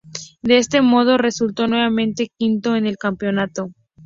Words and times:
De 0.41 0.57
este 0.57 0.81
modo, 0.81 1.19
resultó 1.19 1.67
nuevamente 1.67 2.31
quinto 2.39 2.75
en 2.75 2.87
el 2.87 2.97
campeonato. 2.97 3.67